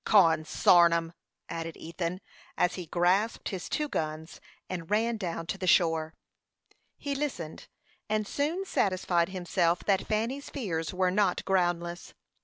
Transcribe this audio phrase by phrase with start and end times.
[0.03, 1.13] "Consarn 'em!"
[1.47, 2.21] added Ethan,
[2.57, 6.15] as he grasped his two guns, and ran down to the shore.
[6.97, 7.67] He listened,
[8.09, 12.15] and soon satisfied himself that Fanny's fears were not groundless.